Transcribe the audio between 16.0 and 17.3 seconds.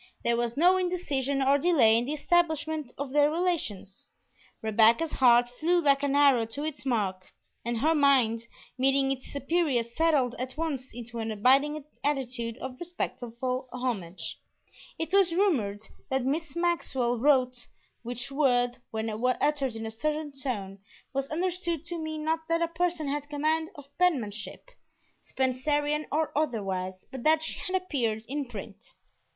that Miss Maxwell